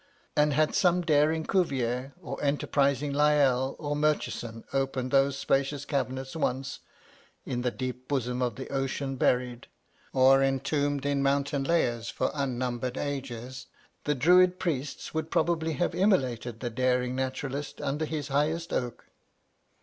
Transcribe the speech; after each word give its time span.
And 0.35 0.53
had 0.53 0.73
some 0.73 1.01
daring 1.03 1.43
Cuvier, 1.45 2.13
or 2.23 2.43
enterprising 2.43 3.13
Lyell 3.13 3.75
or 3.77 3.95
Murchison, 3.95 4.63
opened 4.73 5.11
those 5.11 5.37
spacious 5.37 5.85
cabinets, 5.85 6.35
once 6.35 6.79
'In 7.45 7.61
the 7.61 7.69
deep 7.69 8.07
bosom 8.07 8.41
of 8.41 8.55
the 8.55 8.67
ocean 8.71 9.15
buried,' 9.15 9.67
or 10.11 10.41
entombed 10.41 11.05
in 11.05 11.21
mountain 11.21 11.63
layers 11.65 12.09
for 12.09 12.31
unnumbered 12.33 12.97
ages, 12.97 13.67
the 14.05 14.15
Druid 14.15 14.57
priests 14.57 15.13
would 15.13 15.29
probably 15.29 15.73
have 15.73 15.93
immolated 15.93 16.61
the 16.61 16.71
daring 16.71 17.15
naturalist 17.15 17.79
under 17.79 18.05
his 18.05 18.29
highest 18.29 18.73
oak. 18.73 19.05